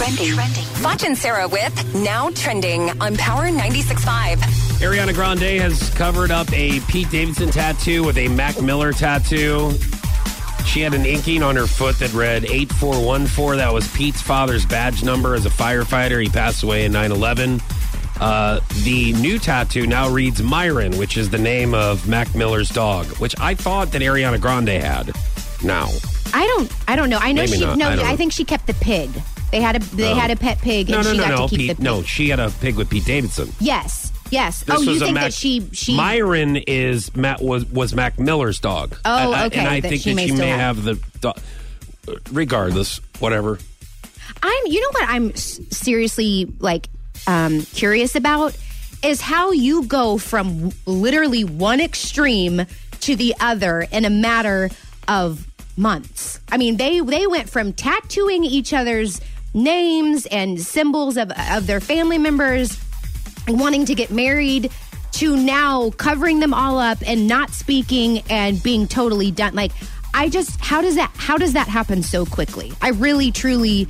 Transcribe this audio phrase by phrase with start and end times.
[0.00, 0.32] trending.
[0.82, 4.36] Foch and Sarah with Now Trending on Power 96.5.
[4.80, 9.72] Ariana Grande has covered up a Pete Davidson tattoo with a Mac Miller tattoo.
[10.64, 13.58] She had an inking on her foot that read 8414.
[13.58, 16.22] That was Pete's father's badge number as a firefighter.
[16.22, 17.60] He passed away in 9 11.
[18.20, 23.06] Uh, the new tattoo now reads Myron, which is the name of Mac Miller's dog,
[23.18, 25.12] which I thought that Ariana Grande had.
[25.62, 25.88] Now,
[26.32, 26.72] I don't.
[26.88, 27.18] I don't know.
[27.20, 27.64] I know Maybe she.
[27.64, 27.76] not.
[27.76, 29.10] No, I I, think she kept the pig.
[29.50, 29.78] They had a.
[29.80, 30.14] They Oh.
[30.14, 31.74] had a pet pig, no, and no, she no, got no, to keep Pete, the
[31.76, 31.84] pig.
[31.84, 33.52] no, she had a pig with Pete Davidson.
[33.60, 34.12] Yes.
[34.30, 34.62] Yes.
[34.62, 38.60] This oh, you think Mac, that she she Myron is Matt was was Mac Miller's
[38.60, 38.96] dog.
[39.04, 40.76] Oh, I- okay, And I that think she that may she may have.
[40.76, 41.38] have the dog.
[42.32, 43.58] Regardless, whatever.
[44.42, 44.66] I'm.
[44.66, 46.88] You know what I'm seriously like
[47.26, 48.56] um, curious about
[49.02, 52.66] is how you go from literally one extreme
[53.00, 54.70] to the other in a matter
[55.08, 55.46] of
[55.76, 56.40] months.
[56.50, 59.20] I mean, they they went from tattooing each other's
[59.54, 62.78] names and symbols of of their family members
[63.48, 64.70] wanting to get married
[65.12, 69.72] to now covering them all up and not speaking and being totally done like
[70.14, 73.88] i just how does that how does that happen so quickly i really truly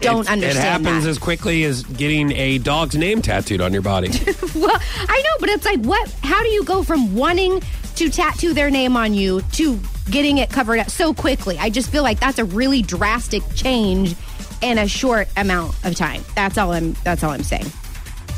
[0.00, 1.10] don't It- understand It happens that.
[1.10, 4.08] as quickly as getting a dog's name tattooed on your body.
[4.54, 4.78] well
[5.08, 7.62] i know but it's like what how do you go from wanting
[7.96, 11.88] to tattoo their name on you to getting it covered up so quickly i just
[11.90, 14.14] feel like that's a really drastic change
[14.62, 17.66] in a short amount of time that's all i'm that's all i'm saying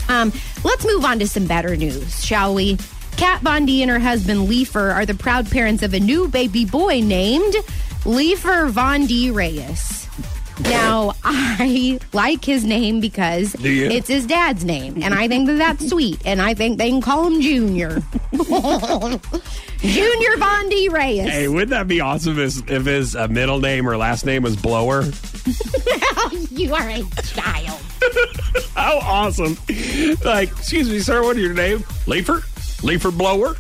[0.08, 0.32] Um,
[0.64, 2.78] let's move on to some better news, shall we?
[3.16, 6.64] Kat Von D and her husband Leafar are the proud parents of a new baby
[6.64, 7.54] boy named
[8.04, 10.08] Leafar Von D Reyes.
[10.64, 13.55] Now, I like his name because
[13.92, 17.00] it's his dad's name, and I think that that's sweet, and I think they can
[17.00, 18.02] call him Junior.
[19.78, 21.28] Junior Von D Reyes.
[21.28, 24.56] hey, wouldn't that be awesome if, if his uh, middle name or last name was
[24.56, 25.02] Blower?
[26.50, 27.80] you are a child.
[28.74, 29.56] How awesome!
[30.24, 31.84] Like, excuse me, sir, what is your name?
[32.06, 32.42] Leafer?
[32.83, 33.56] Leafer Blower?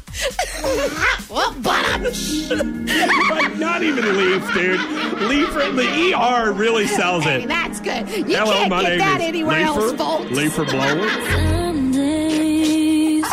[1.28, 4.80] Well, but I'm like, not even Leaf, dude.
[5.20, 7.48] Leafer, the ER really sells Hey, it.
[7.48, 8.08] that's good.
[8.10, 10.30] You Hello, can't my get name that is anywhere Leafer, else, folks.
[10.30, 11.08] Leafer Blower.
[11.30, 13.24] Some days